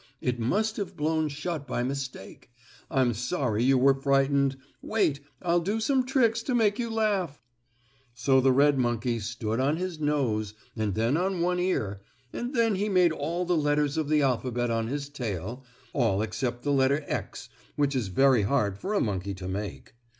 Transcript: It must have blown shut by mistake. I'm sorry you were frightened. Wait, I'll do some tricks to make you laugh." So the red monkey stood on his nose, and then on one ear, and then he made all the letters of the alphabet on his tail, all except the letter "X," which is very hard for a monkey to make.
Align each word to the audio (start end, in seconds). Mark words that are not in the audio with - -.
It 0.19 0.39
must 0.39 0.77
have 0.77 0.97
blown 0.97 1.27
shut 1.29 1.67
by 1.67 1.83
mistake. 1.83 2.49
I'm 2.89 3.13
sorry 3.13 3.63
you 3.63 3.77
were 3.77 3.93
frightened. 3.93 4.57
Wait, 4.81 5.19
I'll 5.43 5.59
do 5.59 5.79
some 5.79 6.07
tricks 6.07 6.41
to 6.41 6.55
make 6.55 6.79
you 6.79 6.89
laugh." 6.89 7.39
So 8.15 8.41
the 8.41 8.51
red 8.51 8.79
monkey 8.79 9.19
stood 9.19 9.59
on 9.59 9.77
his 9.77 9.99
nose, 9.99 10.55
and 10.75 10.95
then 10.95 11.17
on 11.17 11.41
one 11.41 11.59
ear, 11.59 12.01
and 12.33 12.55
then 12.55 12.73
he 12.73 12.89
made 12.89 13.11
all 13.11 13.45
the 13.45 13.55
letters 13.55 13.95
of 13.95 14.09
the 14.09 14.23
alphabet 14.23 14.71
on 14.71 14.87
his 14.87 15.07
tail, 15.07 15.63
all 15.93 16.23
except 16.23 16.63
the 16.63 16.73
letter 16.73 17.03
"X," 17.05 17.49
which 17.75 17.95
is 17.95 18.07
very 18.07 18.41
hard 18.41 18.79
for 18.79 18.95
a 18.95 18.99
monkey 19.01 19.35
to 19.35 19.47
make. 19.47 19.93